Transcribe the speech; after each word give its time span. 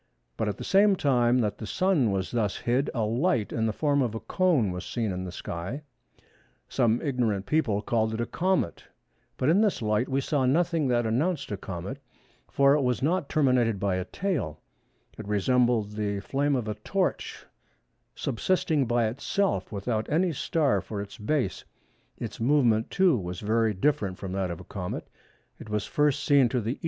But 0.35 0.47
at 0.49 0.57
the 0.57 0.63
same 0.63 0.95
time 0.95 1.37
that 1.41 1.59
the 1.59 1.67
Sun 1.67 2.09
was 2.09 2.31
thus 2.31 2.57
hid, 2.57 2.89
a 2.91 3.03
light, 3.03 3.53
in 3.53 3.67
the 3.67 3.71
form 3.71 4.01
of 4.01 4.15
a 4.15 4.19
cone 4.19 4.71
was 4.71 4.83
seen 4.83 5.11
in 5.11 5.25
the 5.25 5.31
sky; 5.31 5.83
some 6.67 6.99
ignorant 7.03 7.45
people 7.45 7.83
called 7.83 8.11
it 8.15 8.19
a 8.19 8.25
comet, 8.25 8.85
but 9.37 9.47
in 9.47 9.61
this 9.61 9.79
light 9.79 10.09
we 10.09 10.19
saw 10.19 10.47
nothing 10.47 10.87
that 10.87 11.05
announced 11.05 11.51
a 11.51 11.55
comet, 11.55 11.99
for 12.49 12.73
it 12.73 12.81
was 12.81 13.03
not 13.03 13.29
terminated 13.29 13.79
by 13.79 13.93
a 13.97 14.05
tail; 14.05 14.59
it 15.19 15.27
resembled 15.27 15.91
the 15.91 16.19
flame 16.21 16.55
of 16.55 16.67
a 16.67 16.73
torch, 16.73 17.45
subsisting 18.15 18.87
by 18.87 19.05
itself, 19.05 19.71
without 19.71 20.09
any 20.09 20.31
star 20.33 20.81
for 20.81 20.99
its 20.99 21.19
base. 21.19 21.63
Its 22.17 22.39
movement 22.39 22.89
too 22.89 23.15
was 23.15 23.39
very 23.39 23.75
different 23.75 24.17
from 24.17 24.31
that 24.31 24.49
of 24.49 24.59
a 24.59 24.63
comet. 24.63 25.07
It 25.59 25.69
was 25.69 25.85
first 25.85 26.23
seen 26.23 26.49
to 26.49 26.59
the 26.59 26.77
E. 26.77 26.79